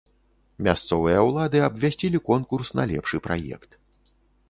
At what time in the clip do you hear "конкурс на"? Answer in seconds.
2.33-2.91